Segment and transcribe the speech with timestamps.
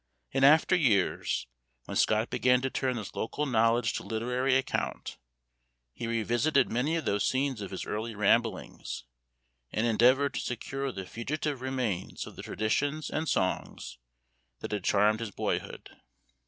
[0.31, 1.45] In after years,
[1.85, 5.19] when Scott began to turn this local knowledge to literary account,
[5.93, 9.03] he revisited many of those scenes of his early ramblings,
[9.71, 13.99] and endeavored to secure the fugitive remains of the traditions and songs
[14.61, 15.91] that had charmed his boyhood.